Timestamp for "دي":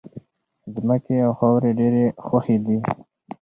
2.65-2.77